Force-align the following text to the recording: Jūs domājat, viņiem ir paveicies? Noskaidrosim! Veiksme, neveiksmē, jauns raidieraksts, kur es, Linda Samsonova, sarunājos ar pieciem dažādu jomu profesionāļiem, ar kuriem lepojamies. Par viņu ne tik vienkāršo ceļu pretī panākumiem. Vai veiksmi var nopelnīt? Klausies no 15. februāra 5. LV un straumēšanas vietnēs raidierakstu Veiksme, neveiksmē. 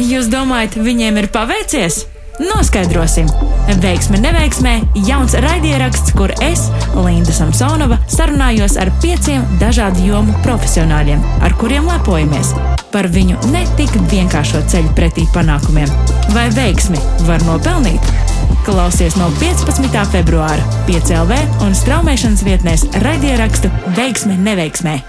Jūs 0.00 0.30
domājat, 0.32 0.78
viņiem 0.80 1.18
ir 1.20 1.26
paveicies? 1.32 2.06
Noskaidrosim! 2.40 3.26
Veiksme, 3.82 4.16
neveiksmē, 4.22 4.72
jauns 5.04 5.34
raidieraksts, 5.44 6.14
kur 6.16 6.32
es, 6.40 6.62
Linda 6.96 7.34
Samsonova, 7.36 7.98
sarunājos 8.08 8.78
ar 8.80 8.88
pieciem 9.02 9.44
dažādu 9.60 10.06
jomu 10.08 10.32
profesionāļiem, 10.46 11.20
ar 11.44 11.54
kuriem 11.60 11.90
lepojamies. 11.90 12.54
Par 12.94 13.10
viņu 13.12 13.52
ne 13.52 13.66
tik 13.76 13.92
vienkāršo 14.08 14.64
ceļu 14.72 14.96
pretī 14.96 15.28
panākumiem. 15.36 15.92
Vai 16.32 16.48
veiksmi 16.56 17.04
var 17.28 17.44
nopelnīt? 17.44 18.10
Klausies 18.64 19.20
no 19.20 19.28
15. 19.36 19.92
februāra 20.16 20.82
5. 20.88 21.16
LV 21.20 21.64
un 21.68 21.76
straumēšanas 21.76 22.44
vietnēs 22.48 22.88
raidierakstu 23.04 23.68
Veiksme, 24.00 24.40
neveiksmē. 24.48 25.00